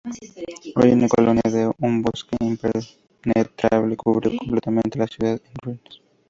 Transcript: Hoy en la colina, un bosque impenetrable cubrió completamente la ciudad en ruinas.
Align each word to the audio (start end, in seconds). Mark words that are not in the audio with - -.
Hoy 0.77 0.89
en 0.89 1.01
la 1.01 1.07
colina, 1.07 1.41
un 1.77 2.01
bosque 2.01 2.35
impenetrable 2.39 3.95
cubrió 3.95 4.35
completamente 4.35 4.97
la 4.97 5.05
ciudad 5.05 5.33
en 5.33 5.53
ruinas. 5.61 6.01